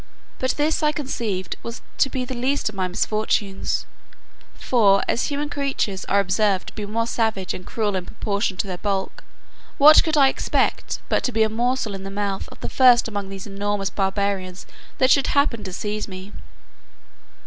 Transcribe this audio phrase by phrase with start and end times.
[0.39, 3.85] But this I conceived was to be the least of my misfortunes;
[4.55, 8.65] for, as human creatures are observed to be more savage and cruel in proportion to
[8.65, 9.23] their bulk,
[9.77, 13.07] what could I expect but to be a morsel in the mouth of the first
[13.07, 14.65] among these enormous barbarians
[14.97, 16.31] that should happen to seize me?